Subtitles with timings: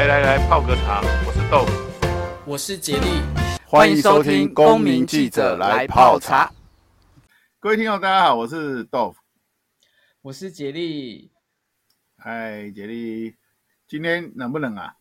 [0.00, 1.02] 来来来，泡个茶。
[1.26, 1.72] 我是豆腐，
[2.46, 3.20] 我是杰利，
[3.66, 6.46] 欢迎收听《公民记者来泡茶》。
[7.58, 9.18] 各位听众，大家好，我是豆腐，
[10.22, 11.30] 我是杰利。
[12.16, 13.34] 嗨，杰利，
[13.86, 14.94] 今天冷不冷啊？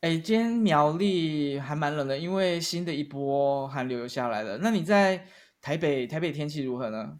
[0.00, 4.58] 哎，今天苗栗还蛮冷的，因为新的一波寒流又下来了。
[4.58, 5.24] 那你在
[5.60, 7.16] 台北，台北天气如何呢？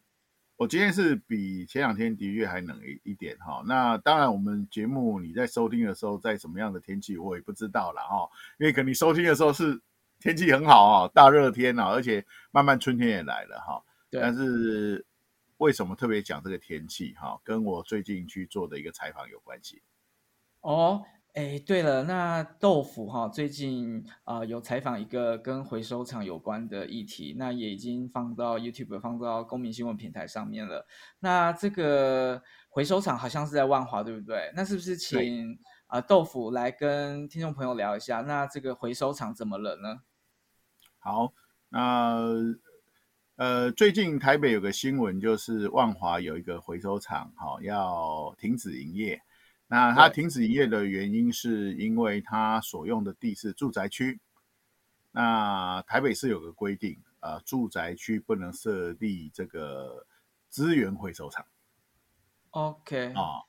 [0.57, 3.63] 我今天是比前两天的确还冷一一点哈。
[3.67, 8.29] 那当然，我们节目你在收听的时候，在什么样的天气我也不知道了哈。
[8.59, 9.79] 因为可能你收听的时候是
[10.19, 13.83] 天气很好啊，大热天啊，而且慢慢春天也来了哈。
[14.11, 14.21] 对。
[14.21, 15.05] 但是
[15.59, 17.39] 为什么特别讲这个天气哈？
[17.45, 19.83] 跟我最近去做的一个采访有关系。
[20.63, 21.05] 哦。
[21.37, 30.87] 哎，对了，那豆腐哈，最近啊、呃、有采访一个跟回收厂有关的议题，那也已经放到 YouTube，放到公民新闻平台上面了。
[31.19, 34.51] 那这个回收厂好像是在万华，对不对？
[34.57, 35.53] 那是不是请
[35.89, 38.23] 啊、呃、豆腐来跟听众朋友聊一下？
[38.23, 40.01] 那这个回收厂怎么了呢？
[41.01, 41.35] 好，
[41.69, 42.25] 那
[43.37, 49.21] 呃，最近台北有个新闻，就是万华有一个回收厂，好要停止营业。
[49.69, 54.21] 那它停止营业的原因，是因为它所用的地是住宅区。
[55.11, 60.07] 那台北市有个规定，呃，住宅区不能设立这个
[60.49, 61.45] 资源回收厂。
[62.51, 63.43] OK 啊，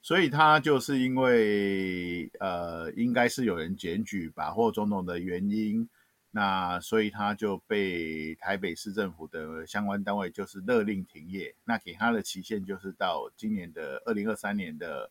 [0.00, 5.88] 所以它就是因为呃，应该是有人检举把货种种的原因，
[6.30, 11.52] 那所以它就被台北市政府的相关单位就是勒令停业。
[11.64, 15.10] 那给它的期限就是到今年的二零二三年的。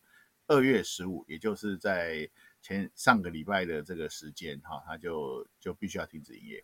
[0.53, 2.29] 二月十五，也就是在
[2.61, 6.63] 前上个礼拜的这个时间，哈，他就就必须要停止营业。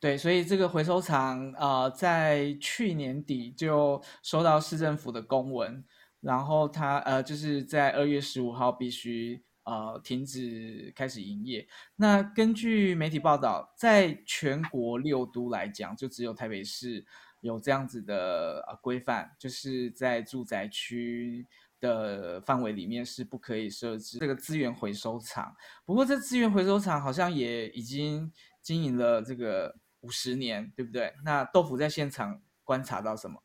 [0.00, 5.84] 对，所以这个回收厂啊、呃，在去年底就收到市政府的公文，
[6.20, 11.66] 然后他呃，就是在二月十五号必须呃停止开始营业。
[11.96, 17.04] 那根据媒体报道，在全国六都来讲，就只有台北市
[17.40, 21.46] 有这样子的呃规范，就是在住宅区。
[21.80, 25.54] 的范围里面是不可以设置这个资源回收厂。
[25.84, 28.32] 不过，这资源回收厂好像也已经
[28.62, 31.14] 经营了这个五十年，对不对？
[31.24, 33.42] 那豆腐在现场观察到什么？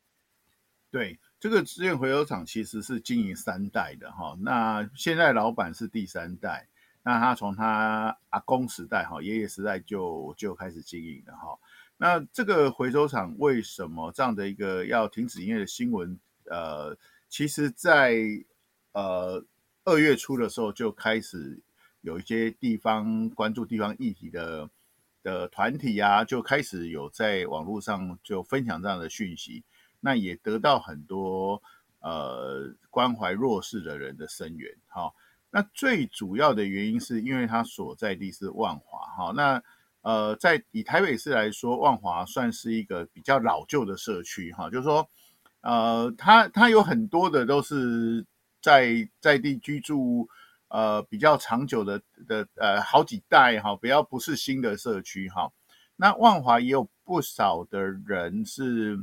[0.89, 4.37] 对，这个资源回收厂其实是经营三代的哈。
[4.39, 6.67] 那现在老板是第三代，
[7.03, 11.59] 那他从他阿公时代哈，爷爷时代就就开始经营的哈。
[11.97, 16.17] 那这个回收厂为什么这样的一个要停止营业的新闻？
[16.45, 16.97] 呃。
[17.31, 18.13] 其实在，
[18.91, 19.41] 呃
[19.85, 21.57] 二月初的时候，就开始
[22.01, 24.69] 有一些地方关注地方议题的
[25.23, 29.63] 的团体啊，就开始有在网络上就分享这样的讯息，
[30.01, 31.63] 那也得到很多
[32.01, 34.69] 呃关怀弱势的人的声援。
[34.89, 35.09] 哈，
[35.49, 39.63] 那最主要的原因是因为他所在地是万华，哈，那
[40.01, 45.09] 呃在以台北市来说，万华算是一个比较老旧的社区，哈，就是说。
[45.61, 48.25] 呃，他他有很多的都是
[48.61, 50.27] 在在地居住，
[50.69, 55.51] 呃，比较长久的的呃好几代哈，比较不是新的社区哈。
[55.95, 58.97] 那万华也有不少的人是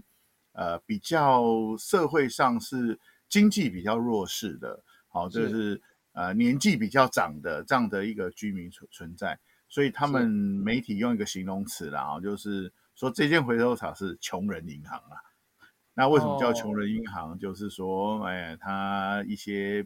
[0.52, 2.98] 呃比较社会上是
[3.28, 5.80] 经济比较弱势的，好，就是
[6.12, 15.22] 呃年纪比较长的这样的一个居民存存在，所以他们媒体用一个形容词啦，啊，就是说这间回收厂是穷人银行啊。
[15.98, 17.40] 那为什么叫穷人银行？Oh.
[17.40, 19.84] 就是说，哎，他一些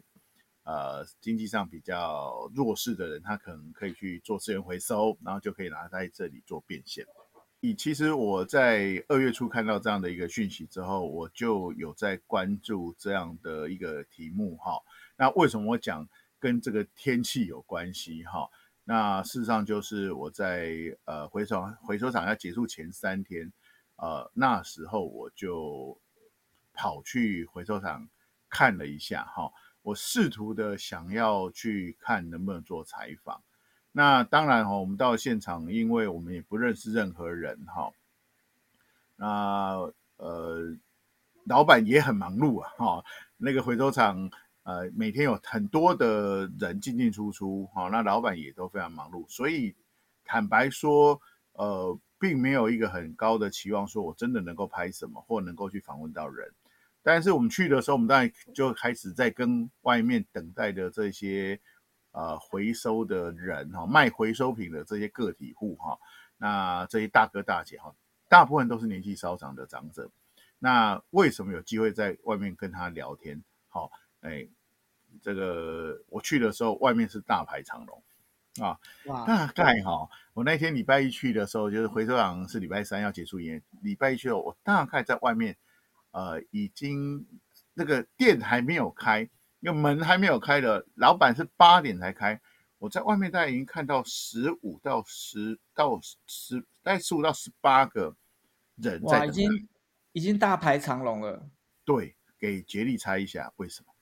[0.63, 7.03] 呃经济上比较弱势的人，他可能可以去做资源回收，然后就可以拿在这里做变现。
[7.61, 14.73] 以其实我在二月初看到这样的一个讯息之后，我就有在关注这样的一个题目哈。
[15.17, 16.07] 那为什么我讲
[16.39, 18.47] 跟这个天气有关系哈？
[18.83, 23.51] 那事实上就是我在呃回收回收厂要结束前三天，
[23.95, 25.99] 呃那时候我就。
[26.73, 28.09] 跑去回收厂
[28.49, 29.51] 看了一下，哈，
[29.81, 33.41] 我试图的想要去看能不能做采访。
[33.91, 37.91] 那当然哈，我们到现场，因为我们也不认识任何人，哈。
[39.15, 40.75] 那呃，
[41.45, 43.05] 老板也很忙碌啊，哈。
[43.37, 44.31] 那个回收厂
[44.63, 47.89] 呃，每天有很多的人进进出出，哈。
[47.89, 49.75] 那老板也都非常忙碌，所以
[50.25, 51.21] 坦白说，
[51.51, 56.51] 呃，并没有一个很高的期望，说我真的能够拍什么，或能够去访问到人。
[57.03, 61.59] 但是我们去的时候，我们当然就开始在跟外面等待的这些
[62.11, 65.99] 呃回收的人哈，卖回收品的这些个体户哈，
[66.37, 67.93] 那这些大哥大姐哈，
[68.29, 70.09] 大部分都是年纪稍长的长者。
[70.59, 73.43] 那为什么有机会在外面跟他聊天？
[73.67, 73.91] 好，
[74.21, 74.47] 哎，
[75.21, 78.01] 这个我去的时候，外面是大排长龙，
[78.61, 78.79] 啊，
[79.27, 85.57] 大概哈，我那天礼拜一去的时候，就是回收厂是礼拜三要结束营业，礼拜一去了，我大概在外面，
[86.13, 87.27] 呃，已经
[87.73, 89.29] 那个店还没有开，
[89.59, 92.39] 因为门还没有开的，老板是八点才开，
[92.77, 98.15] 我在外面大概已经看到十五到十到十，大概十五到十八个
[98.77, 99.49] 人在哇，已经
[100.13, 101.49] 已经大排长龙了。
[101.83, 103.93] 对，给杰力猜一下为什么？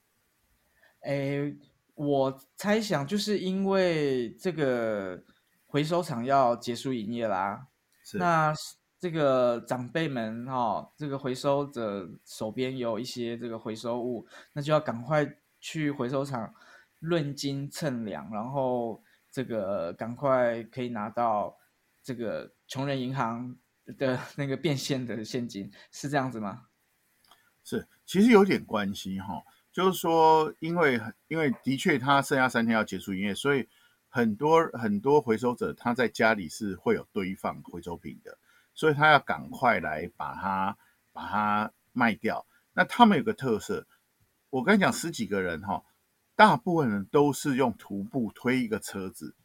[1.02, 1.56] 哎。
[1.94, 5.24] 我猜想，就是因为这个
[5.68, 7.68] 回收厂要结束营业啦，
[8.04, 8.52] 是那
[9.02, 15.28] 这个长辈们哈、哦，这个回收者手边有一些这个回收物，那就要赶快
[15.60, 16.54] 去回收厂
[17.00, 21.58] 论斤称量，然后这个赶快可以拿到
[22.04, 23.58] 这个穷人银行
[23.98, 26.68] 的 那个变现的现金，是这样子吗？
[27.64, 29.44] 是，其实有点关系哈、哦。
[29.72, 33.68] 就是说，因为因为的确他剩下三天要结束营业，所以
[34.10, 38.38] 很多很多回收者他在家里是会有堆放回收品的，
[38.74, 40.78] 所以他要赶快来把它
[41.12, 42.46] 把它卖掉。
[42.74, 43.86] 那他们有个特色，
[44.50, 45.84] 我跟你讲，十几个人哈，
[46.36, 49.36] 大部分人都是用徒步推一个车子，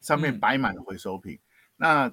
[0.00, 1.34] 上面摆满了回收品。
[1.34, 1.40] 嗯、
[1.76, 2.12] 那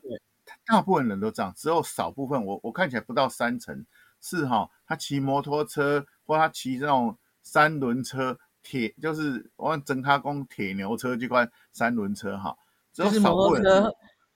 [0.65, 3.85] 大部分人都这样，只有少部分，我我看起来不到三成
[4.21, 7.17] 是哈，他骑摩托车或他骑这种。
[7.43, 12.57] 三轮车铁就是我们整卡工铁牛车这款三轮车哈，
[12.91, 13.89] 就是摩托车，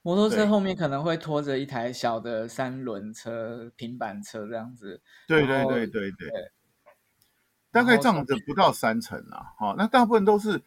[0.03, 5.01] 摩托车后面可能会拖着一台小的三轮车平板车这样子。
[5.27, 6.51] 对对对对对，对
[7.71, 10.61] 大概这样子不到三成啊，哈，那大部分都是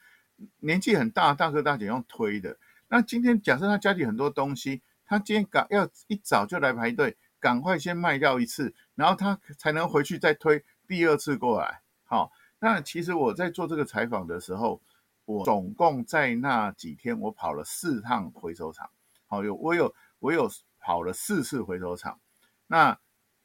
[0.60, 2.56] 年纪很大大哥大姐用推的。
[2.88, 11.82] 那今天假设他家里很多东西，他今天赶要一早就来排队，赶快先卖掉一次，然后他才能回去再推第二次过来。
[12.04, 12.30] 好，
[12.60, 14.80] 那其实我在做这个采访的时候，
[15.24, 18.88] 我总共在那几天我跑了四趟回收厂。
[19.34, 20.48] 好，有我有我有
[20.78, 22.20] 跑了四次回收场。
[22.68, 22.96] 那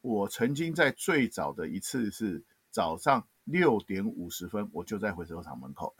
[0.01, 5.95] 我曾经在最早的一次是早上六点五十分，我就在回收厂门口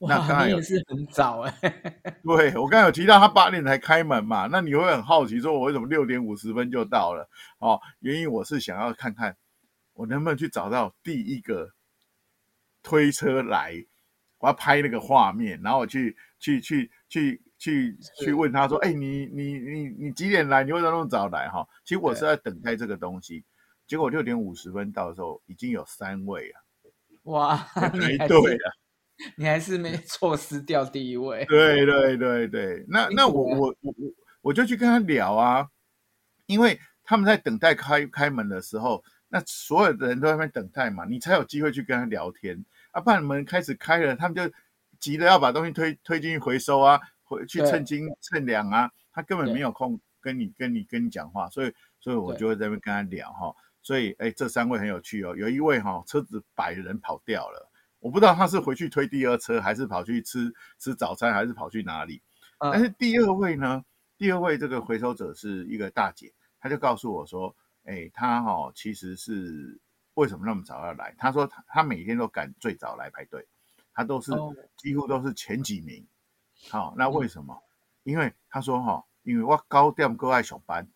[0.00, 1.52] 那刚才也是很早哎。
[2.22, 7.28] 对，我刚才有提到他八点才开门嘛，那你会很好奇说，我为什么六点五十分就到了？
[7.58, 9.36] 哦，原因我是想要看看。
[9.94, 11.72] 我能不能去找到第一个
[12.84, 13.84] 推车来？
[14.38, 20.64] 我要拍那个画面，然后我去去去去去去问他说：“哎，你你你你几点来？
[20.64, 23.44] 你为什么那么早来？”哈，其实我是在等待这个东西。
[23.86, 26.60] 结果六点五十分到的时候，已经有三位啊。
[27.24, 28.72] 哇， 排队了，
[29.36, 31.44] 你还是没错失掉第一位。
[31.48, 35.68] 对对对对，那 那我我我我我就去跟他聊啊，
[36.46, 39.04] 因为他们在等待开开门的时候。
[39.34, 43.00] 那所有的人都在那边等待嘛，你才有机会去跟他聊天啊！
[43.00, 44.42] 不然门开始开了，他们就
[45.00, 47.00] 急着要把东西推推进去回收啊，
[47.32, 53.54] 回去称斤称两啊，他根本没有空跟你跟你跟你讲话，所以所以我就会在那边跟他聊哈。
[53.80, 62.22] 所以哎，这三位很有趣哦，有一位哈车子摆人跑掉了，我不知道他是回去推第二车，还是跑去吃吃早餐，还是跑去哪里。
[62.58, 63.84] 但是第二位呢，
[64.16, 67.54] 第二位这个回收者是一个大姐，她就告诉我说。
[67.84, 69.76] 哎，她哈、哦、其实是
[70.14, 71.12] 为什么那么早要来？
[71.18, 73.44] 她说她她每天都赶最早来排队，
[73.92, 76.06] 她都是、哦、几乎都是前几名。
[76.70, 77.54] 好、哦，那为什么？
[77.54, 77.62] 嗯、
[78.04, 80.88] 因为他说哈、哦，因为我高点够爱上班。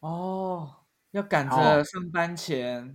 [0.00, 0.74] 哦，
[1.12, 2.94] 要赶着上班前、哦。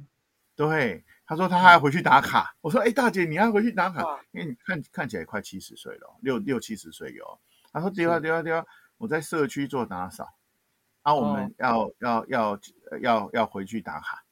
[0.55, 2.55] 对，他说他还要回去打卡。
[2.61, 4.01] 我说哎，大姐，你要回去打卡？
[4.31, 7.39] 因为你看看起来快七十岁了，六六七十岁有。
[7.71, 8.65] 他说对啊对啊对啊，
[8.97, 10.33] 我在社区做打扫。
[11.01, 11.91] 啊，我们要、oh.
[11.99, 12.59] 要要
[13.01, 14.23] 要要回去打卡，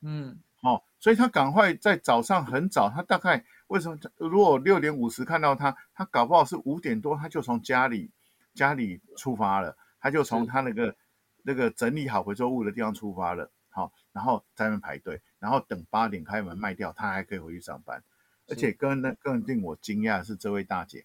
[0.00, 3.44] 嗯，哦，所以他赶快在早上很早，他大概
[3.74, 3.98] 为什么？
[4.18, 8.08] 如果六点五十看到他，他搞不好是五点多，他就从家里
[8.54, 10.94] 家里出发了，他就从他那个
[11.42, 18.00] 那个整理好回收物的地方出发了，好、哦，然后在那边排队，然后等八点开门卖掉，他还可以回去上班，
[18.46, 21.04] 而且更那更令我惊讶的是这位大姐，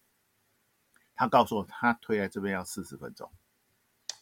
[1.16, 3.28] 她告诉我，她推来这边要四十分钟。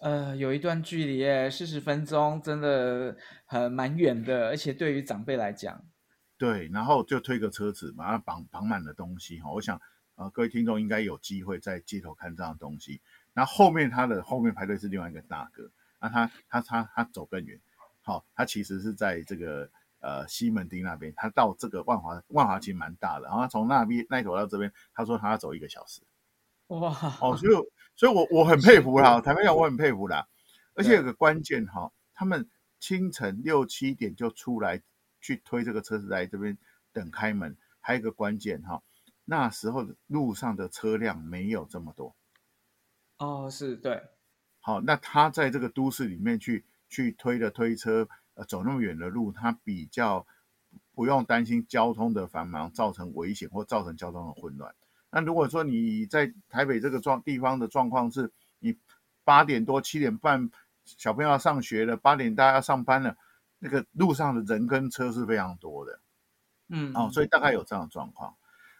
[0.00, 3.14] 呃，有一段距离耶，四十分钟真的
[3.45, 5.85] 很蛮远的，而且对于长辈来讲，
[6.38, 9.50] 对，然后就推个车子，把它绑绑满了东西哈。
[9.50, 9.80] 我想，
[10.14, 13.00] 呃，各位听众应该有机会在街头看这样的东西。
[13.35, 15.68] 那后面他的后面排队是另外一个大哥，
[16.00, 17.61] 那他他他他走更远，
[18.02, 19.68] 好，他其实是在这个
[20.00, 26.00] 呃西门町那边，他到这个万华万华其实蛮大的，然后他从那边那头到这边，他说他要走一个小时。
[26.68, 26.90] 哇，
[27.21, 27.54] 哦，所以，
[27.97, 30.28] 所以我我很佩服啦，坦白讲，我很佩服啦。
[30.75, 34.80] 而且有个关键哈，他们清晨六七点就出来
[35.28, 36.56] 去推这个车子来这边
[36.92, 37.54] 等开门。
[37.80, 38.82] 还有一个关键哈，
[39.25, 42.14] 那时候路上的车辆没有这么多。
[43.18, 44.02] 哦，是对。
[44.61, 50.26] 好，那他在这个都市里面去去推的推车，呃，走那么远的路，他比较
[50.94, 54.75] 不用担心交通的繁忙造成危险或造成交通的混乱。
[55.11, 58.76] 那如果说你在台北这个状地方的状况是，你
[59.25, 60.50] 八点多七点半
[60.85, 63.16] 小朋友要上学了，八点大家要上班了，
[63.59, 66.00] 那个路上的人跟车是非常多的，
[66.69, 68.37] 嗯，哦，所以大概有这样的状况。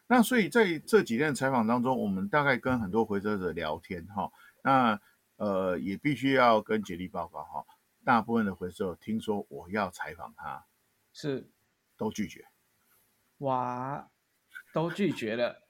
[0.07, 4.31] 那所以在这几天的采访当中，我们大概跟很多回收者聊天哈，
[4.63, 5.01] 那
[5.37, 7.65] 呃也必须要跟杰力报告哈，
[8.05, 10.65] 大部分的回收听说我要采访他，
[11.13, 11.51] 是
[11.97, 12.47] 都拒绝，
[13.39, 14.09] 哇，
[14.73, 15.69] 都拒绝了。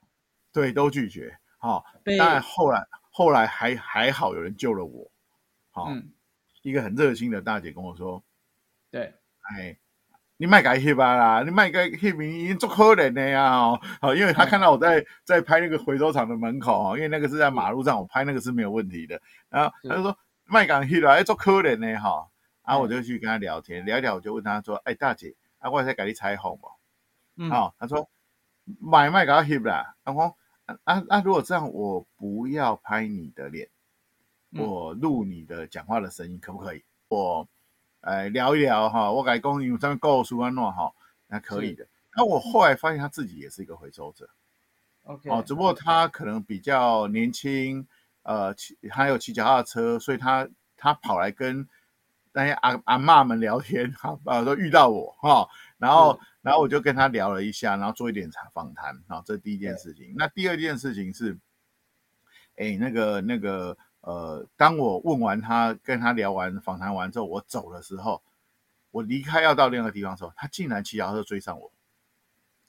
[0.53, 1.37] 对，都拒绝。
[1.57, 1.83] 好，
[2.17, 5.11] 当然后来后来还还好，有人救了我。
[5.69, 6.13] 好，嗯、
[6.61, 8.23] 一个很热心的大姐跟我说
[8.91, 9.77] ：“对，哎，
[10.37, 19.21] 你卖个翕吧啦，你卖个翕已经足可怜的呀。”哦，好，因为他看到我在在拍那个回收厂的门口，因为那个是在马路上，我拍那个是没有问题的。
[19.49, 22.27] 然后他就说：“卖个翕啦，哎，足可怜的哈。”
[22.65, 26.69] 然后我就去跟他聊天，聊一聊，我就问他说：“哎，大姐，啊，我在给你采访嘛。”
[27.37, 28.09] 嗯，好，他说。
[28.79, 30.35] 买卖给他翕啦，然后
[30.67, 31.21] 啊啊，啊！
[31.25, 33.67] 如果这样，我不要拍你的脸，
[34.51, 36.83] 我录你的讲话的声音，可不可以？
[37.07, 37.47] 我
[38.01, 40.93] 哎聊一聊哈，我改公你上面告诉安诺哈，
[41.27, 41.87] 那可以的。
[42.15, 44.29] 那我后来发现他自己也是一个回收者
[45.03, 47.87] ，OK，哦，只不过他可能比较年轻，
[48.23, 51.67] 呃，骑还有骑脚踏车，所以他他跑来跟
[52.31, 56.19] 那些阿阿嬷们聊天，哈，啊，都遇到我哈，然后。
[56.41, 60.15] 然后我就跟他聊了一下，然后做一点访谈，好，这是第一件事情。
[60.17, 61.37] 那第二件事情是，
[62.55, 68.21] 哎，那个那个呃，当我问完他，跟他聊完访谈完之后，我走的时候，
[68.91, 71.71] 我离开要到另一个地方的时候，他竟然骑脚踏车追上我。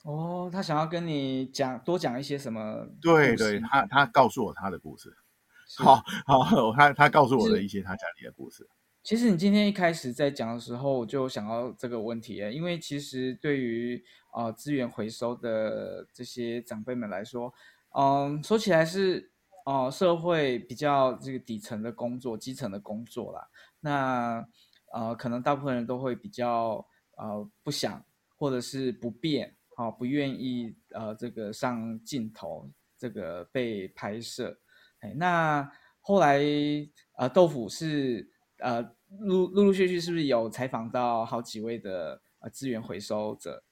[0.03, 2.87] 哦，他想要跟你讲多讲一些什么？
[3.01, 5.15] 对对，他他告诉我他的故事。
[5.77, 8.67] 好好，他他告诉我的一些他家里的故事。
[9.03, 17.53] 其实你今天一开始在讲的时候，我就想到这个问题，因为其实对于呃资源回收的这些长辈们来说，
[17.97, 19.30] 嗯，说起来是
[19.65, 23.47] 呃社会比较这个底层的工作、基层的工作啦。
[23.79, 24.45] 那
[24.93, 26.85] 呃可能大部分人都会比较
[27.17, 28.03] 呃不想
[28.37, 34.57] 或者是不便，好、不愿意呃这个上镜头，这个被拍摄。
[34.99, 35.69] 哎，那
[36.01, 36.41] 后来
[37.17, 38.29] 呃豆腐是。
[38.63, 38.79] 呃，
[39.21, 43.63] 陆陆陆续续是不是有采访到好几位的呃资源回收者？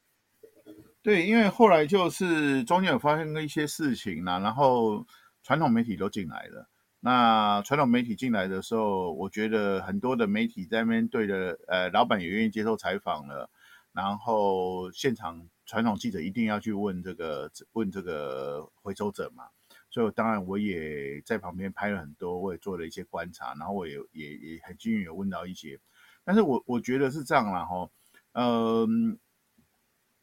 [1.04, 5.06] 对，因为后来就是中间有发生了一些事情啦，然后
[5.50, 6.70] 传统媒体都进来了。
[7.00, 13.50] 那传统媒体进来的时候，我觉得很多的媒体在面对的，呃，老板也愿意接受采访了。
[13.92, 19.46] 然后现场传统记者一定要去问这个问这个回收者嘛。
[19.90, 25.80] 所以当然我也在旁边拍了很多，我也做了一些观察，然后我也也也很幸运有问到一些，
[26.24, 27.90] 但是我我觉得是这样啦哈，
[28.34, 29.18] 嗯，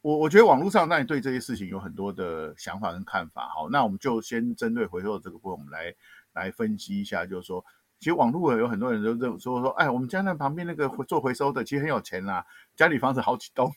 [0.07, 5.93] 我我觉得网络上那你对这些事情有很多的想法跟看法，好，那我们就先针对回收的这个部分，我们来
[6.31, 7.61] 来分析一下，就是说，
[7.99, 12.45] 其实网络有很多人都认为说说，哎，我们家那旁边那个做回收的其实很有钱啦，
[12.77, 13.69] 家里房子好几栋。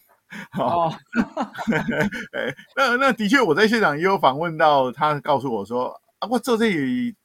[0.57, 0.93] 哦，
[2.31, 7.17] 哎，那那的确，我在现场也有访问到，他告诉我说啊，我做这里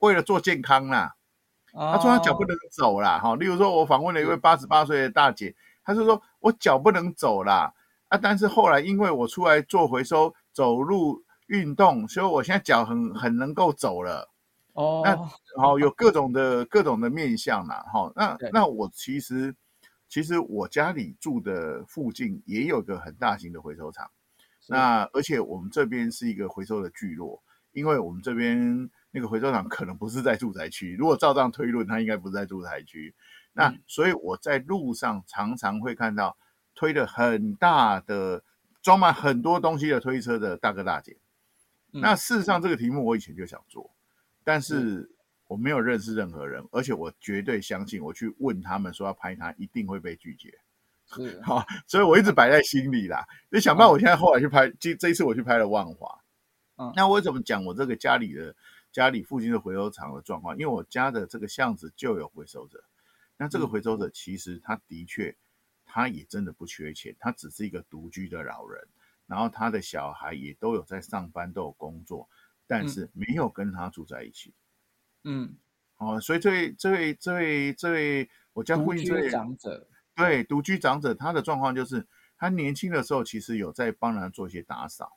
[0.00, 1.14] 为了做健康啦。
[1.72, 3.34] 他说他脚不能走啦，哈。
[3.36, 7.72] 例如说，我访问了一位八十八岁的大姐，她是说我脚不能走啦，
[8.14, 14.30] 啊，但是后来因为我出来做回收、走路运动，所以我现在脚很很能够走了。
[14.74, 15.16] 哦，那
[15.60, 18.12] 好，有各种的各种的面相啦，哈。
[18.14, 19.54] 那那我其实。
[20.06, 24.08] 其实我家里住的附近也有个很大型的回收厂，
[24.68, 27.42] 那而且我们这边是一个回收的聚落，
[27.72, 33.12] 因为我们这边那个回收厂可能不是在住宅区，如果照这样推论，它应该不是在住宅区。
[33.54, 36.36] 那所以我在路上常常会看到
[36.74, 38.42] 推了很大的、
[38.82, 41.16] 装满很多东西的推车的大哥大姐。
[41.90, 43.90] 那事实上这个题目我以前就想做，
[44.42, 45.10] 但是。
[45.46, 50.58] 我没有认识任何人，而且我绝对相信，我去问他们说要拍他，一定会被拒绝。
[51.06, 53.22] 是， 好，所以我一直摆在心里啦。
[53.52, 56.18] 就想办法，我现在后来去拍，这这一次我去拍了万华。
[56.78, 58.56] 嗯，那我怎么讲我这个家里的
[58.90, 60.56] 家里附近的回收厂的状况？
[60.56, 62.82] 因为我家的这个巷子就有回收者。
[63.36, 65.36] 那这个回收者其实他的确，
[65.94, 68.84] 他也真的不缺钱，他只是一个独居的老人，
[69.28, 72.28] 然后他的小孩也都有在上班，都有工作，
[72.66, 74.52] 但是没有跟他住在一起。
[75.22, 75.54] 嗯，
[75.98, 79.86] 哦，所以这位这位这位这位我家附近这位长者，
[80.16, 82.04] 对，独居长者，他的状况就是
[82.36, 85.16] 他年轻的时候其实有在帮人做一些打扫，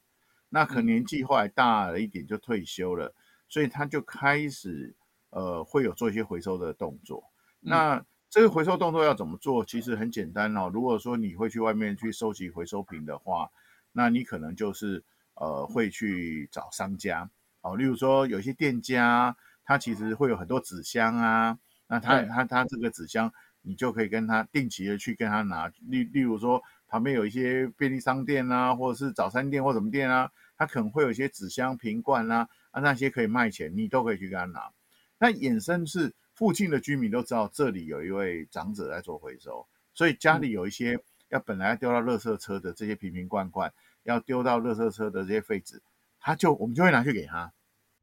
[0.50, 3.16] 那可能年纪后来大了一点就退休了，
[3.50, 4.96] 所以他就开始
[5.32, 7.34] 呃会有做一些回收的动作。
[7.62, 9.64] 那这个回收动作要怎么做？
[9.64, 10.70] 其实很简单哦。
[10.72, 13.50] 如果说你会去外面去收集回收品的话，
[13.94, 15.02] 那你可能就是
[15.36, 17.30] 呃会去找商家
[17.62, 21.58] 哦，例如说有些店家他其实会有很多纸箱啊，
[21.88, 23.32] 那他他他这个纸箱
[23.62, 25.72] 你就可以跟他定期的去跟他拿。
[25.88, 34.70] 例例如说旁边有一些便利商店啊，或者是早餐店或什么店啊，他可能会有一些纸箱瓶罐啊，啊那些可以卖钱，你都可以去跟他拿。
[35.18, 36.14] 那衍生是。
[36.38, 40.96] 附近的居民都知道这里有一位长者在做回收，所以家里有一些
[41.29, 45.82] 要本来要丢到垃圾车的这些瓶瓶罐罐，要丢到垃圾车的这些废纸，
[46.20, 47.51] 他就我们就会拿去给他。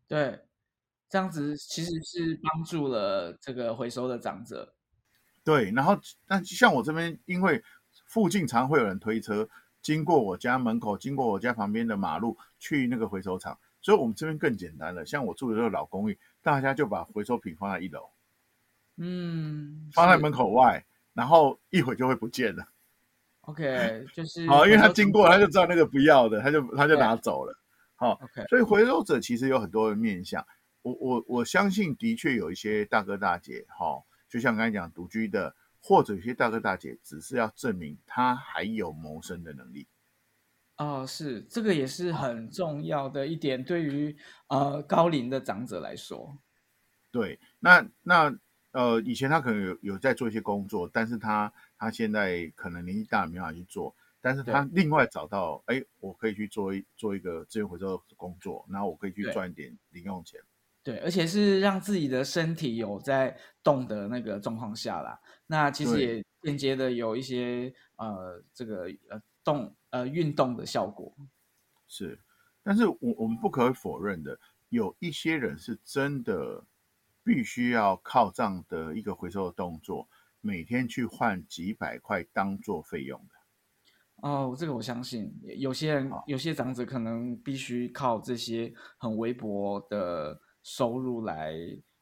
[0.08, 0.40] 对，
[1.08, 4.74] 这样子其实是帮助了这个回收的长者。
[5.44, 7.62] 对，然后那像我这边，因为
[8.08, 9.48] 附近常会有人推车
[9.80, 15.06] 经过我家门口，经过我家旁边的马路去那个回收厂，所以我们这边更简单了。
[15.06, 18.10] 像我住的这个老公寓，大家就把回收品放在一楼。
[18.96, 20.84] 嗯，放在门口外，
[21.14, 22.64] 然后一会就会不见了。
[23.40, 27.52] OK， 就是好，因为他经过，他就知道那个不要的，他就他就拿走了。
[27.96, 30.46] 好，OK，所以回收者其实有很多的面向。
[30.82, 39.88] 我我我相信，的确有一些大哥大姐，哈，就像刚才讲独居的，或者有些大哥大姐，只是要证明他还有谋生的能力。
[40.76, 44.16] 哦，是，这个也是很重要的一点，对于
[44.48, 46.38] 呃高龄的长者来说。
[47.10, 48.38] 对，那那。
[48.74, 53.94] 呃，以前他可能有有在做一些工作，但是他他现在可能年纪大，没办法去做。
[54.20, 60.40] 但是他另外找到，哎，我可以去做一做一个资源回收的工作，然后我可以去赚一点零用钱。
[60.82, 65.20] 对，而且是让自己的身体有在动的那个状况下啦。
[65.46, 71.14] 那其实也间接的有一些呃这个呃动呃运动的效果。
[71.86, 72.18] 是，
[72.64, 74.36] 但是我我们不可否认的，
[74.70, 76.64] 有一些人是真的。
[77.24, 80.08] 必须要靠这样的一个回收的动作，
[80.40, 83.34] 每天去换几百块当做费用的。
[84.16, 91.52] 哦，这个我相信，有些人、有些长者可能必须靠这些很微薄的收入来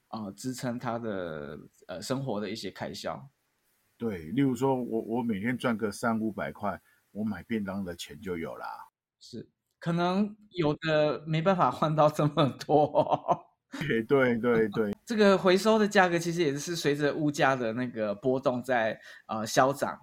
[0.09, 3.31] 啊、呃、支撑他的呃生活的一些开销。
[3.97, 6.81] 对，例如说我我每天赚个三五百块，
[7.13, 8.67] 我买便当的钱就有啦。
[9.19, 13.47] 是，可能有的没办法换到这么多。
[13.81, 20.01] 对对对对，这个回收的价格其实也是随着物价的那个波动在呃消涨。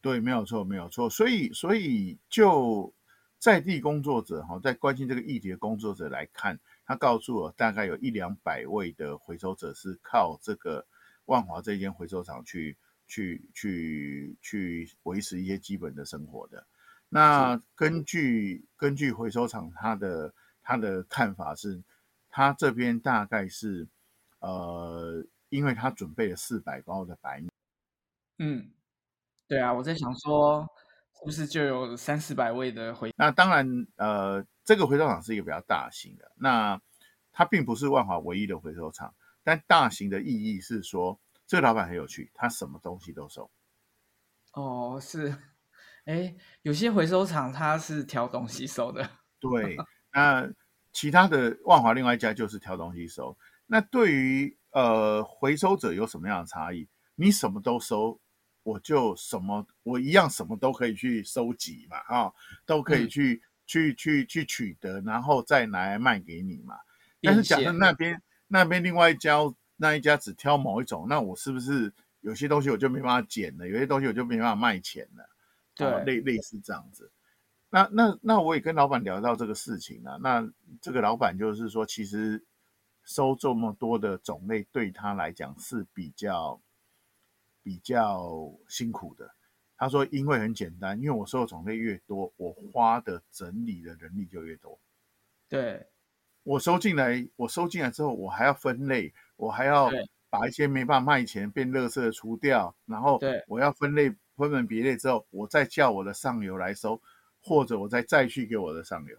[0.00, 1.08] 对，没有错，没有错。
[1.08, 2.92] 所以，所以就
[3.38, 10.84] 在地工作者哈，在关心这个议题的工作者来看，他告诉我，大概有一两百位的回收者是靠这个
[11.26, 12.76] 万华这间回收厂去
[13.06, 16.66] 去去去维持一些基本的生活的。
[17.08, 21.82] 那根据根据回收厂他的他的看法是。
[22.30, 23.88] 他这边大概是，
[24.40, 27.48] 呃，因为他准备了四百包的白米。
[28.38, 28.70] 嗯，
[29.46, 30.66] 对啊，我在想说，
[31.18, 33.12] 是不是就有三四百位的回？
[33.16, 36.80] 那当然，呃，这个回收厂是一个比较大型的，那
[37.32, 43.50] 它并不是万华唯一的回收厂，但大型的意义是说，这个老板很有趣，他什么东西都收。
[44.52, 45.34] 哦，是，
[46.04, 49.10] 哎，有些回收厂它是挑东西收的。
[49.40, 49.76] 对，
[50.12, 50.48] 那。
[50.90, 53.36] 其他的万华另外一家就是挑东西收，
[53.70, 56.88] 那对于呃回收者有什么样的差异？
[57.14, 58.18] 你什么都收，
[58.62, 66.74] 我就什么我一样什么都可以去收集嘛，啊、哦，都可以去、嗯、去去去取得，然后再拿来卖给你嘛。
[67.20, 69.36] 但是假设那边那边另外一家
[69.76, 73.68] 那一家只挑某一种，那我是不是有些东西我就没办法捡了？
[73.68, 75.28] 有些东西我就没办法卖钱了？
[75.74, 77.10] 对，哦、类类似这样子。
[77.70, 80.48] 那那那我也跟老板聊到这个事情啊，那
[80.80, 82.42] 这个老板就是说，其实
[83.08, 86.60] 收这么多的种类对他来讲是比较
[87.62, 89.34] 比较辛苦的。
[89.78, 94.78] 他说，因为很简单，因为我收的种类越多，我花的整理的人力就越多。
[95.48, 95.86] 对，
[96.42, 99.90] 我收进来，我收进来之后，我还要分类，我还要
[100.28, 107.00] 把一些没办法卖钱变垃圾的除掉，然后我要分类分门别类之后，我再叫我的上游来收。
[107.40, 109.16] 或者我再再去给我的上游，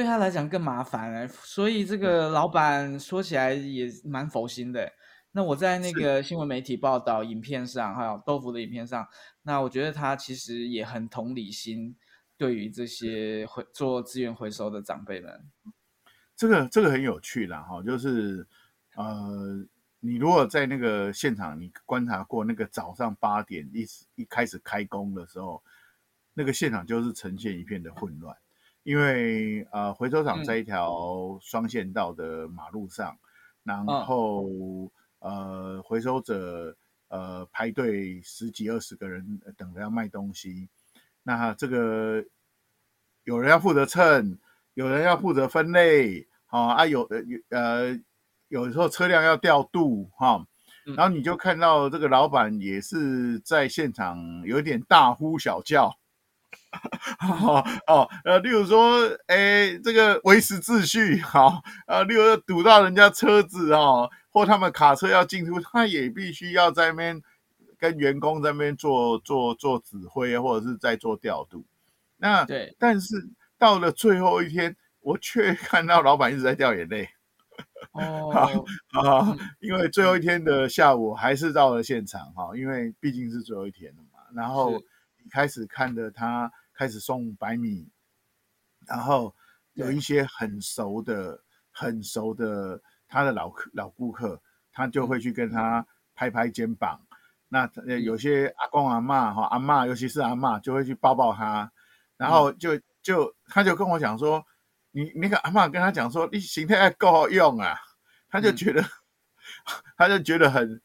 [0.00, 4.90] 对他来讲更麻烦哎，所以这个老板说起来也蛮佛心的。
[5.32, 9.06] 那我在那个新闻媒体报道、影片上，还有豆腐的影片上，
[9.42, 11.94] 那我觉得他其实也很同理心，
[12.38, 15.38] 对于这些回做资源回收的长辈们。
[16.34, 18.46] 这个这个很有趣啦哈，就是
[18.96, 19.62] 呃，
[20.00, 23.84] 你如果在那个现场，你观察过那个早上八点一
[24.14, 25.62] 一开始开工的时候。
[26.32, 28.34] 那个现场就是呈现一片的混乱，
[28.90, 33.16] 因为呃回收厂在一条双线道的马路上，嗯、
[33.62, 34.48] 然后、
[35.20, 36.76] 哦、呃回收者
[37.06, 40.68] 呃排队十几二十个人等着要卖东西，
[41.22, 42.24] 那这个
[43.22, 44.36] 有人要负责称，
[44.74, 48.00] 有人要负责分类，好啊，啊有呃有呃
[48.48, 50.32] 有时候车辆要调度哈。
[50.32, 50.46] 哦
[50.96, 55.94] 然后你就看到这个老板也是在现场有点大呼小叫，
[57.20, 67.20] 哦哦，呃，例如说，哎，这个维持秩序，好，呃，例如堵到人家车子哦，或他们卡车要进出，他也必须要在那边
[67.78, 71.64] 跟员工在那边做做做指挥，或者是在做调度。
[72.16, 73.28] 那对，但是
[73.58, 77.08] 到了最后一天，我却看到老板一直在掉眼泪。
[77.92, 84.20] 哦，好，因为最后一天的下午还是到了现场哈，因为毕竟是最后一天了嘛。
[84.34, 84.70] 然后
[85.22, 87.86] 你开始看着他开始送白米，
[88.86, 89.36] 然后
[89.74, 91.38] 有一些很熟的、
[91.70, 94.40] 很熟的他的老客、老顾客，
[94.72, 96.98] 他就会去跟他拍拍肩膀。
[97.48, 101.70] 那有些阿公阿嬷哈，阿嬷尤其是阿嬷就会去抱抱他，
[102.16, 104.42] 然后就就他就跟我讲说。
[104.92, 107.76] 你那个阿嬷跟他讲说，你形态还够好用啊，
[108.28, 108.88] 他就觉得， 嗯、
[109.96, 110.82] 他就觉得很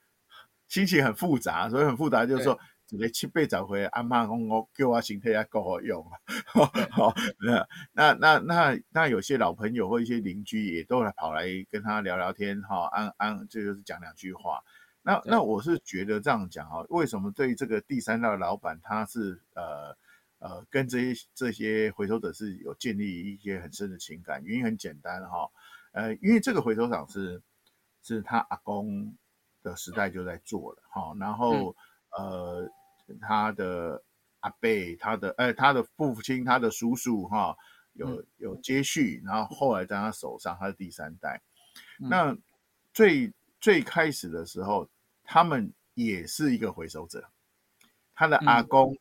[0.67, 6.05] 心情很复杂，所以很复杂，就是说，直接七倍找回阿嬷讲我叫我形态还够好用
[7.93, 14.63] 那那那那有些老朋友或一些邻居也都来跑来跟他聊聊天，哈，安安这就是讲两句话。
[15.01, 19.95] 那那我是觉得这样讲哈，为什么对于这个第三代老板他是呃。
[20.39, 25.49] 呃，跟这些这些回收者是有建立一些很深的情感，原因很简单哈，
[25.93, 27.41] 呃，因为这个回收厂是
[28.03, 29.15] 是他阿公
[29.63, 31.75] 的时代就在做了哈，然后、嗯、
[32.17, 32.69] 呃，
[33.21, 34.01] 他的
[34.39, 37.55] 阿贝、他的呃他的父亲、他的叔叔哈，
[37.93, 41.41] 有有接续，然后后来在他手上，他是第三代。
[41.99, 42.37] 嗯、那
[42.93, 44.87] 最最开始的时候，
[45.23, 47.27] 他们也是一个回收者，
[48.13, 48.93] 他的阿公。
[48.93, 48.99] 嗯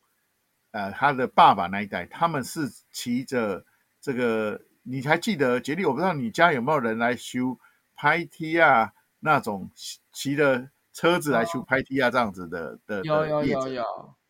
[0.74, 3.64] 呃，他的爸爸那一代，他们是骑着
[4.00, 5.85] 这个，你还记得杰利？
[5.85, 7.57] 我不知道你家有没有人来修
[7.94, 9.70] 拍梯啊，那种
[10.11, 13.02] 骑着车子来去拍梯啊，这样子的的。
[13.04, 13.85] 有有有有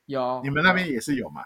[0.06, 1.44] 有，你们那边也是有吗？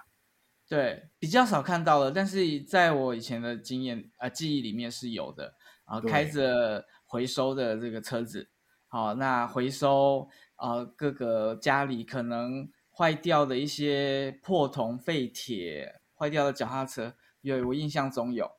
[0.67, 5.53] 对，比较少看到了，但是在我以前的经验啊、呃、记忆里面是有的
[5.85, 8.49] 啊，开着回收的这个车子，
[8.87, 10.27] 好，那回收
[10.57, 12.67] 啊、呃、各个家里可能。
[12.91, 18.51] 坏掉的一些破铜废铁，坏掉的脚踏车，有我印象中有，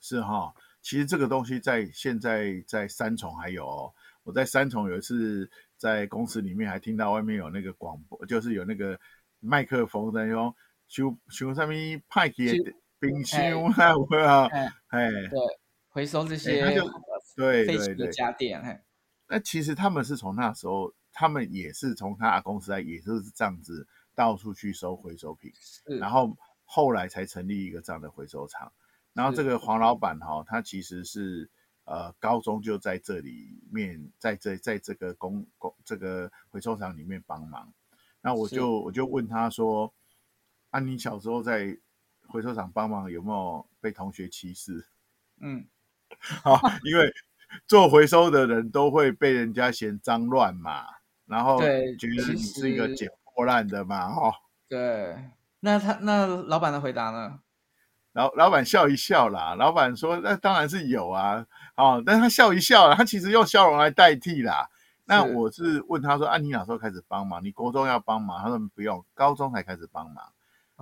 [0.00, 0.54] 是哈。
[0.80, 3.92] 其实这个东西在现在在三重还有哦。
[4.22, 5.50] 我在三重有一次
[5.84, 8.98] 在公司里面还听到外面有那个广播，就是有那个
[9.40, 10.54] 麦克风在用
[10.88, 12.56] 修修上面派给
[12.98, 13.42] 冰箱
[13.72, 14.48] 啊，我啊，
[14.86, 15.38] 哎，对，
[15.90, 16.80] 回收这些
[17.36, 18.80] 对废弃的家电，嘿，
[19.28, 20.90] 那其实他们是从那时候。
[21.16, 25.48] 他们也是从他公司来，也就是这样子到处去收回收品，
[26.00, 28.72] 然后后来才成立一个这样的回收厂。
[29.12, 31.48] 然后这个黄老板哈、哦，他其实是
[31.84, 37.72] 呃高中就在这里面，在这在这个工工这个回收厂里面帮忙。
[38.20, 39.92] 那我就我就问他说
[40.70, 41.76] ：“啊，你小时候在
[42.26, 44.86] 回收厂帮忙有没有被同学歧视？”
[45.40, 45.66] 嗯，
[46.42, 47.12] 好，因为
[47.66, 50.86] 做回收的人都会被人家嫌脏乱嘛。
[51.26, 54.32] 然后觉得你是一个捡破烂的嘛，哈。
[54.68, 55.16] 对，
[55.60, 57.40] 那他那老板的回答呢？
[58.14, 59.54] 老老板笑一笑啦。
[59.54, 61.46] 老板说：“那当然是有啊，
[61.76, 64.68] 哦，但他笑一笑，他其实用笑容来代替啦。”
[65.06, 67.44] 那我是问他说：“啊，你哪时候开始帮忙？
[67.44, 70.32] 你国中要帮忙？”他说：“不用，高中才开始帮忙。”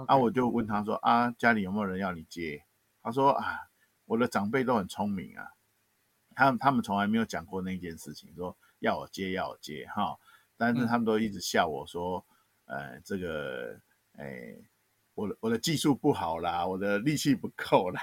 [0.06, 2.64] 啊，我就问他说：“啊，家里有没有人要你接？”
[3.02, 3.60] 他说：“啊，
[4.04, 5.48] 我的长辈都很聪明啊，
[6.36, 10.16] 他们他们从来没有讲过那件事情，说要我接要我接，哈。”
[10.56, 12.24] 但是他们都一直笑我说，
[12.66, 13.76] 嗯、呃，这个，
[14.16, 14.54] 哎，
[15.22, 18.02] 我的我的技术不好啦，我的力气不够啦，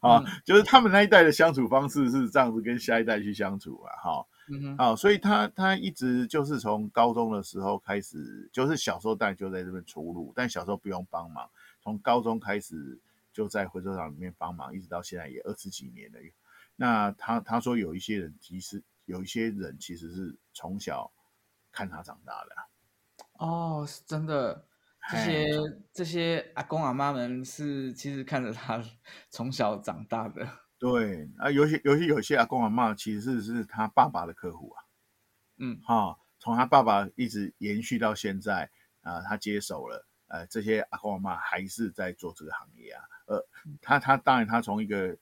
[0.00, 11.48] 啊、嗯，就是他们那一代的相处方式是这样子跟下一代去相处啊，哈，嗯哼，啊，所以他他一直就是从高中的时候开始，就是小时候当然就在这边出入，但小时候不用帮忙，
[11.80, 12.98] 从高中开始
[13.32, 16.18] 就在回收厂里面帮忙，一直到现在也二十几年了。
[16.76, 21.10] 那他他说有一些人其实有一些人其实是从小。
[21.72, 22.56] 看他长大的
[23.34, 24.64] 哦，是真的，
[25.10, 25.46] 这些
[25.92, 28.82] 这些阿公阿妈们是其实看着他
[29.30, 30.46] 从小长大的。
[30.78, 34.84] 对啊，有些有些有些阿公阿妈其实是是他爸爸的客户啊，
[35.58, 43.46] 嗯，哈，从他爸爸一直延续到现在啊，他接手了，呃，这些阿公阿妈还是在做这个行业啊，呃，
[43.80, 45.16] 他他当然他从一个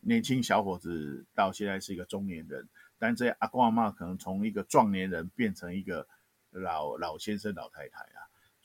[0.00, 6.08] 年轻小伙子到现在是一个中年人，但这些阿公阿妈可能从一个壮年人变成一个
[6.52, 8.15] 老老先生老太太啊，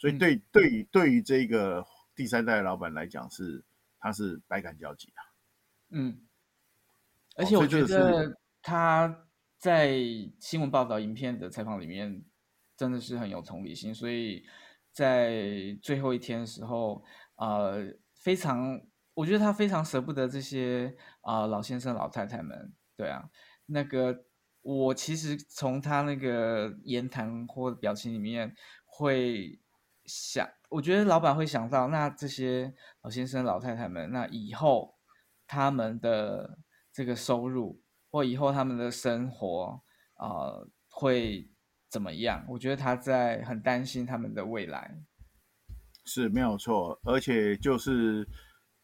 [0.01, 1.85] 所以对、嗯、对于对于这个
[2.15, 3.63] 第三代的老板来讲是
[3.99, 5.13] 他是百感交集的，
[5.91, 6.19] 嗯，
[7.35, 9.27] 而且我觉得他
[9.59, 9.93] 在
[10.39, 12.23] 新闻报道影片的采访里面
[12.75, 14.43] 真的是很有同理心，所以
[14.91, 17.03] 在最后一天的时候，
[17.35, 18.81] 呃，非常。
[19.13, 23.29] 我觉得他非常舍不得这些啊、呃、老先生老太太们，对啊，
[23.65, 24.23] 那个
[24.61, 29.59] 我其实从他那个言谈或表情里面会
[30.13, 34.93] 想，我觉得老板会想到，那这些老先生老太太们，那以后
[35.47, 36.57] 他们的
[36.91, 39.81] 这个收入或以后他们的生活
[40.15, 41.49] 啊、呃、会
[41.89, 42.43] 怎么样？
[42.49, 44.97] 我觉得他在很担心他们的未来，
[46.03, 48.27] 是没有错，而且就是。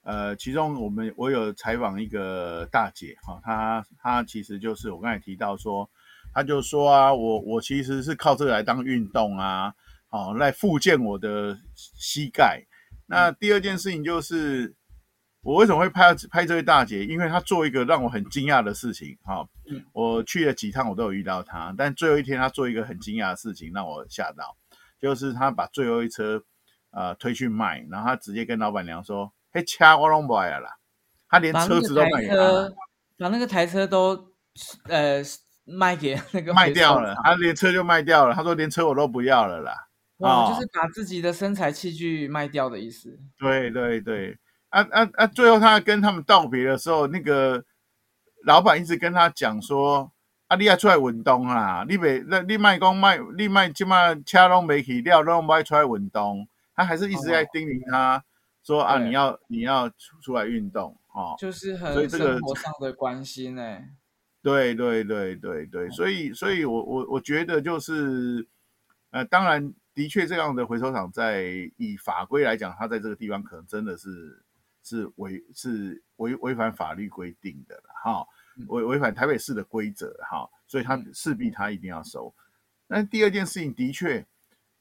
[0.03, 5.89] 呃，其中我们我有采访一个大姐哈，她她其实就是我刚才提到说，
[6.33, 9.75] 她就说啊，我我其实是靠这个来当运动啊，
[10.09, 12.65] 好来复健我的膝盖。
[13.05, 14.75] 那第二件事情就是，
[15.41, 17.05] 我为什么会拍拍这位大姐？
[17.05, 19.47] 因为她做一个让我很惊讶的事情哈。
[19.93, 24.55] 我去了几趟，我都有遇到她，但最后一天她做一个很惊讶的事情，让我吓到，
[24.99, 26.43] 就是她把最后一车
[26.91, 29.31] 呃推去卖，然后她直接跟老板娘说。
[29.49, 30.67] 嘿，掐我拢不爱了，
[31.29, 32.35] 他连车子都卖给他，
[33.17, 34.11] 把那个台车都
[34.83, 35.23] 呃
[35.63, 38.35] 卖给那个卖掉了，他连车就卖掉了。
[38.35, 39.86] 他说连车我都不要了啦，
[40.17, 43.19] 哇，就是把自己的身材器具卖掉的意思。
[43.37, 44.37] 对对对，
[44.69, 45.27] 啊啊啊！
[45.27, 47.63] 最后他跟他们道别的时候，那个
[48.45, 50.11] 老板一直跟他讲说
[50.47, 58.23] ：“啊，你要出来运动啦，你别那你卖讲卖，你卖起码车拢没去掉，拢不爱出来运动。”他还是一直在叮咛他。
[58.63, 63.87] 说啊，你要你要出出来运动哦，就是很生活上的关心呢、欸。
[64.43, 68.45] 对对对对对，所以所以我我我觉得就是，
[69.11, 74.45] 呃，当然的确这样的回收厂在以法规来讲，它在这个地方可能真的是
[74.83, 78.23] 是违是违违反法律规定的哈，
[78.67, 82.31] 违违反台北市的规则哈，所以它势必它一定要收。
[82.85, 84.23] 那第二件事情的确，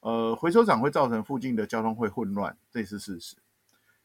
[0.00, 3.36] 呃，回收厂会造成附近的交通会混乱，这是事实。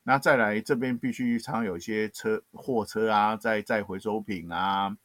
[0.03, 4.95] 那再来这边必须常有一些车货车啊，在在回收品啊，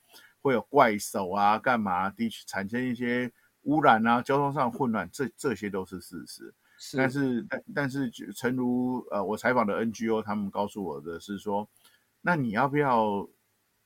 [0.40, 3.32] 会有怪手啊，干嘛的产生一些
[3.66, 6.52] 污染啊，交通上混乱，这这些都是事实。
[6.78, 11.68] 是，但是但但是，诚如呃我采访的 NGO，他们告诉我的是说，
[12.20, 13.28] 那你要不要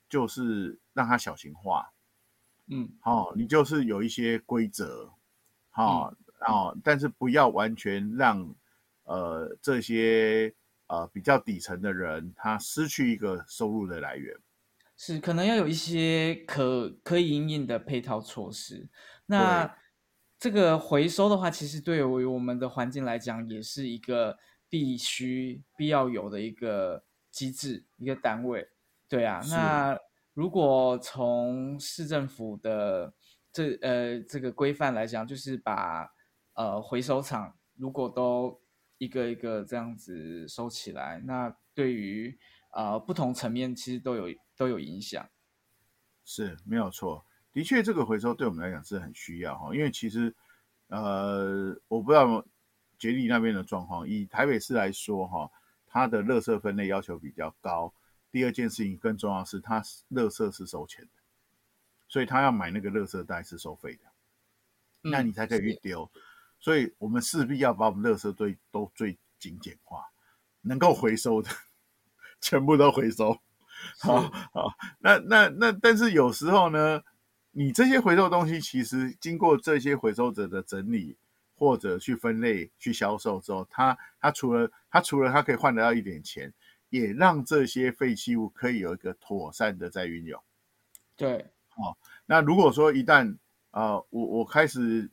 [0.09, 1.93] 就是让它小型化？
[2.69, 5.13] 嗯，好、哦，你就是有一些规则，
[5.69, 8.55] 好、哦，然、嗯、哦、但是不要完全让
[9.05, 10.55] 呃这些。
[10.93, 14.37] 呃，比较底层的人，他失去一个收入的来源，
[14.97, 18.89] 是可能要有一些可可以因应的配套措施。
[19.31, 19.77] 那
[20.39, 24.39] 这个回收的话，其实对于我们的环境来讲，也是一个
[24.69, 28.69] 必须必要有的一个机制，一个单位。
[29.09, 29.99] 对啊，那
[30.35, 33.13] 如果从市政府的
[33.53, 36.09] 这呃这个规范来讲，就是把
[36.55, 38.61] 呃回收厂如果都
[38.99, 42.39] 一个一个这样子收起来，那对于
[42.73, 45.29] 呃不同层面其实都有都有影响，
[46.25, 47.27] 是没有错。
[47.53, 50.35] 的确，这个回收对我们来讲是很需要哈，因为其实
[50.89, 52.45] 呃我不知道
[52.99, 55.51] 杰利那边的状况，以台北市来说哈，
[55.87, 57.93] 它的垃圾分类要求比较高。
[58.31, 61.11] 第二件事情更重要是，它垃圾是收钱的，
[62.07, 64.05] 所以他要买那个垃圾袋是收费的，
[65.03, 66.09] 嗯、那你才可以去丢。
[66.61, 70.05] 所以我们势必要把我们垃圾堆都最精简化，
[70.61, 71.51] 能够回收的
[72.41, 73.37] 全部都回收。
[73.99, 74.21] 好，
[74.53, 77.03] 好，那那那，但是有时候呢，
[77.53, 81.17] 你这些回收东西，其实经过这些回收者的整理
[81.55, 86.53] 或者去分类、去销售之后，它它除了它除了它可以换得到一点钱，
[86.89, 90.43] 也让这些废弃物可以有一个妥善的再运用。
[91.17, 93.37] 对，哦，那如果说一旦
[93.71, 95.11] 啊、呃，我我开始。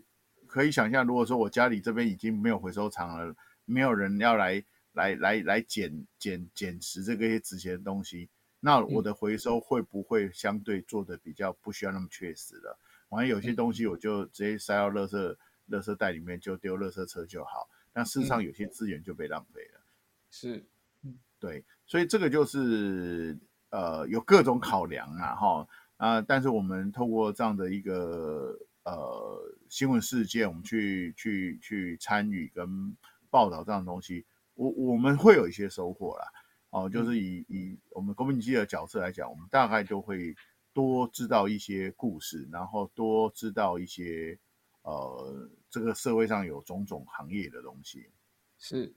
[0.49, 8.29] 可以想象，如果说我家里这边已经没有回收厂了，没有人要来来来来捡捡捡拾这个一些值钱的东西，
[8.67, 12.77] 那我的回收会不会相对做的比较不需要那么确实了？
[13.07, 15.37] 完了有些东西我就直接塞到垃圾
[15.69, 19.79] 垃圾袋里面就丢垃圾车就好，但事实上有些资源就被浪费了。
[20.29, 20.65] 是，
[21.39, 28.59] 对，所以这个就是呃有各种考量啊，哈啊，但是我们透过这样的一个。
[28.87, 32.95] 呃，新闻事件，我们去去去参与跟
[33.29, 36.23] 报道这样的东西，我我们会有一些收获啦。
[36.77, 40.35] 哦，就是以以我们公民记者的角色来讲，我们大概都会
[40.73, 44.37] 多知道一些故事，然后多知道一些
[44.83, 48.09] 呃，这个社会上有种种行业的东西。
[48.57, 48.95] 是，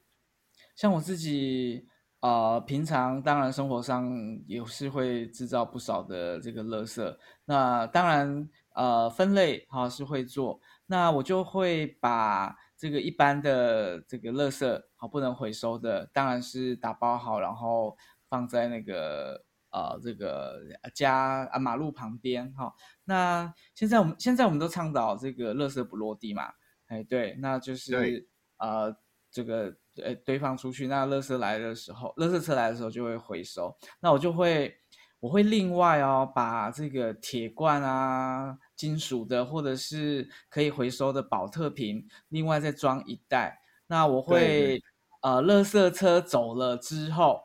[0.77, 1.87] 像我自己。
[2.23, 4.15] 呃，平常当然生活上
[4.47, 7.17] 也是会制造不少的这个垃圾。
[7.47, 10.61] 那当然，呃，分类哈是会做。
[10.85, 17.95] 那我就会把这个一般的这个垃圾好不能回收的，当然是打包好，然后
[18.31, 20.59] 放在那个呃这个
[20.95, 22.73] 家啊马路旁边哈。
[23.05, 26.45] 那现在我们现在我们都倡导这个垃圾不落地嘛，
[26.87, 28.97] 哎对，那就是呃
[29.31, 29.77] 这个。
[30.03, 33.77] 呃，堆放出去，那垃圾来的时候，垃圾车来的时候就会回收。
[34.01, 34.73] 那我就会，
[35.19, 43.61] 我会另外哦，把这个铁罐啊、金属的或者是可以回收的保特瓶，另外再装一袋。
[43.87, 44.83] 那我会，
[45.21, 47.43] 呃，垃圾车走了之后，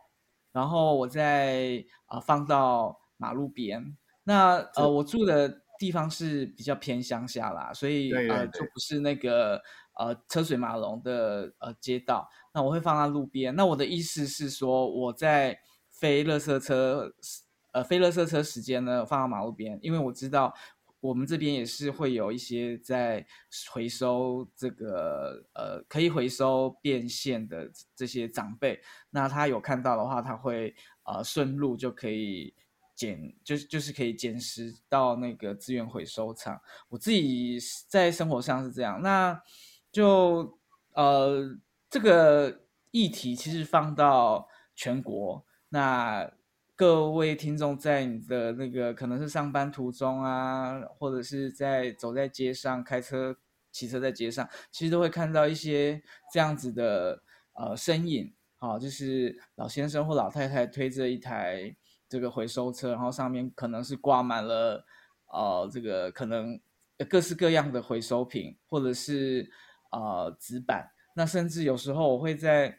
[0.53, 3.97] 然后我再呃放到马路边。
[4.23, 9.61] 那呃，我住的地方是比较偏乡下啦，所以呃，就不是那个。
[9.97, 13.55] 呃，车水马龙的呃街道，那我会放在路边。
[13.55, 15.57] 那我的意思是说，我在
[15.89, 17.09] 非垃圾车
[17.71, 20.53] 呃非垃圾车时间呢，放到马路边，因为我知道
[21.05, 23.25] 我们这边也是会有一些在
[23.71, 32.53] 回收这个呃可以回收变现的这些长辈，那他有看到的话，他会呃顺路就可以
[32.95, 36.59] 捡，就是就是可以捡拾到那个资源回收厂。
[36.89, 39.41] 我自己在生活上是这样，那。
[39.95, 40.59] 就
[40.91, 41.57] 呃，
[41.89, 46.29] 这个议题其实放到全国，那
[46.75, 53.35] 各位听众在你的那个可能是上班途中啊，或者是在走在街上开车、
[53.71, 56.01] 骑车在街上，其实都会看到一些
[56.33, 57.21] 这样子的
[57.53, 61.75] 呃身影，好，就是老先生或老太太推着一台
[62.09, 64.85] 这个回收车，然后上面可能是挂满了
[65.27, 66.59] 呃这个可能
[67.09, 69.49] 各式各样的回收品，或者是。
[69.91, 72.77] 呃，纸板，那甚至有时候我会在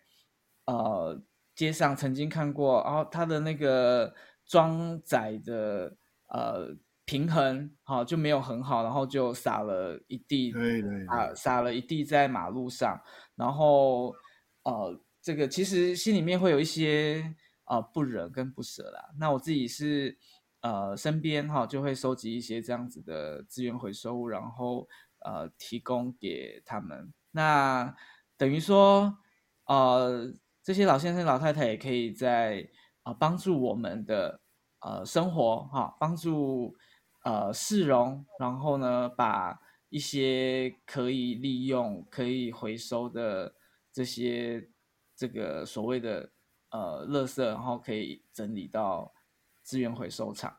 [0.67, 1.19] 呃
[1.57, 4.15] 街上曾经看过，然后它的那个
[4.47, 5.97] 装载的
[6.29, 13.01] 呃平衡好、哦、就没有很好，然后就撒了一地，对对，对啊，撒了一地在马路上，
[13.35, 14.15] 然后
[14.63, 19.11] 呃这个其实心里面会有一些呃不忍跟不舍啦。
[19.19, 20.17] 那我自己是
[20.61, 24.87] 呃身边哈、哦、就会收集一些这样子的资源回收物，然后。
[25.25, 27.93] 呃，提供给他们，那
[28.37, 29.19] 等于说，
[29.65, 30.33] 呃，
[30.67, 32.69] 这些老先生、老太太也可以在
[33.05, 34.41] 啊、呃、帮助我们的
[34.81, 36.75] 呃生活哈，帮助
[37.23, 39.57] 呃市容，然后呢，把
[39.91, 43.55] 一些可以利用、可以回收的
[43.93, 44.69] 这些
[45.15, 46.29] 这个所谓的
[46.71, 49.15] 呃垃圾，然后可以整理到
[49.63, 50.59] 资源回收厂。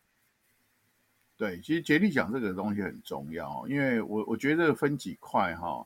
[1.36, 5.86] 对，其实杰利讲这个东西很重要，因为我我觉得分几块哈，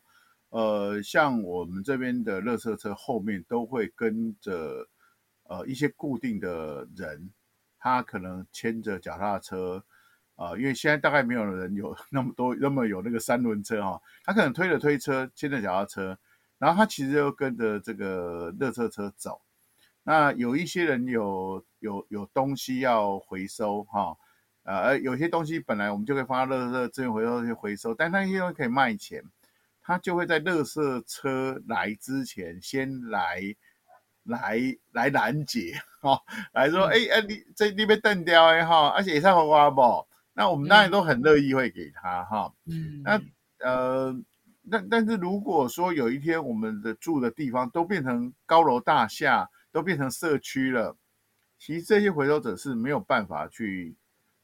[0.51, 4.87] 呃，像我们这边的垃圾车后面都会跟着
[5.43, 7.29] 呃一些固定的人，
[7.79, 9.83] 他可能牵着脚踏车，
[10.35, 16.17] 啊、呃，因为现在大概没有人有那么多那么有那个三轮车哈，他可能推着推车，牵着脚踏车，
[16.57, 19.41] 然后他其实又跟着这个垃圾车走，
[20.03, 24.17] 那有一些人有有有东西要回收哈。
[24.63, 29.23] 呃，有些东西本来我们就可以放到垃圾资源回收去回收，但那些东西可以卖钱，
[29.81, 33.41] 他就会在垃圾车来之前先来
[34.23, 34.59] 来
[34.91, 36.21] 来拦截，哈、哦，
[36.53, 39.81] 来说，哎、嗯、哎，你这里边断掉哎哈，而且也上红花不？
[40.33, 43.21] 那我们当然都很乐意会给他哈，嗯，那
[43.59, 44.15] 呃，
[44.69, 50.95] 但但是如果说有一天我们的住的地方都变成高楼大厦，都变成社区了，
[51.57, 53.95] 其实这些回收者是没有办法去。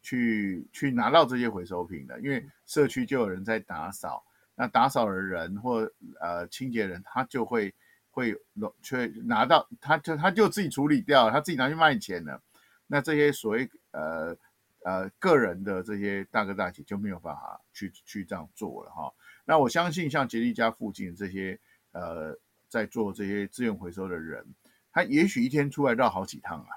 [0.04, 4.23] 去去拿到这些回收品的，因为社区就有人在打扫，
[4.58, 5.89] 那打扫的人或
[6.20, 7.72] 呃清洁人，他就会
[8.10, 8.36] 会
[8.82, 12.41] 却拿到，他就他就自己处理掉，他自己拿去卖钱了。
[12.88, 14.36] 那这些所谓呃
[14.84, 19.14] 呃个人的这些大哥大姐就没有办法去去这样做了哈。
[19.45, 21.60] 那我相信像杰利家附近这些
[21.91, 22.36] 呃
[22.68, 24.43] 在做这些资源回收的人，
[24.91, 26.70] 他也许一天出来绕好几趟啊。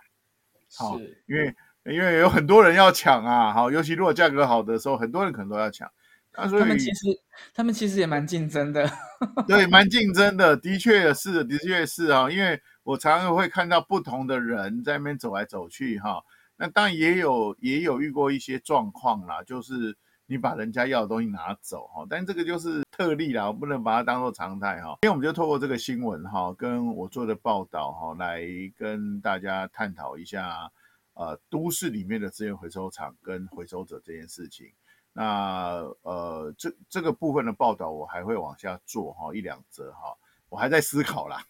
[0.76, 1.56] 好，因为。
[1.84, 5.90] 因为有很多人要抢啊，好，尤其如果价格好的时候，很多人可能都要抢。
[6.36, 7.20] 那所以他们其实
[7.52, 8.88] 他们其实也蛮竞争的，
[9.48, 12.30] 对，蛮竞争的，的确是，的确是啊。
[12.30, 16.22] 因为我常常会看到不同的人在那边走来走去哈。
[16.56, 24.98] 那当然也有也有遇过一些状况啦，就是你把人家要的东西拿走哈，但这个就是特例啦，我不能把它当做常态哈。
[25.02, 28.42] 今天我们就透过这个新闻哈，跟我做的报道哈，来
[28.76, 30.70] 跟大家探讨一下，
[31.14, 34.70] 呃，都市里面的资源回收厂跟回收者这件事情。
[35.12, 40.16] 那呃，这这个部分的报道我还会往下做哈，一两则哈，
[40.48, 41.42] 我还在思考啦。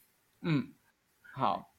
[0.43, 0.73] 嗯，
[1.35, 1.73] 好，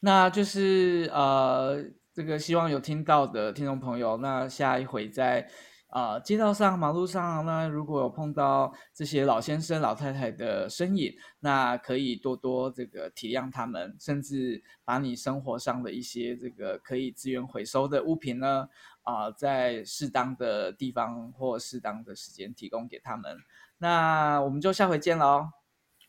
[0.00, 5.48] 那就是呃，这个希望有听到的听众朋友，那下一回再。
[5.92, 18.68] 啊、呃，街道上、马路上，那如果有碰到这些老先生、老太太的身影，那可以多多这个体谅他们，甚至把你生活上的一些这个可以资源回收的物品呢，
[19.02, 23.36] 啊、呃，在适当的地方或适当的时间提供给他们。
[23.78, 25.48] 那我们就下回见喽。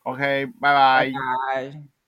[0.04, 1.12] OK，拜拜。
[1.12, 1.92] 拜拜。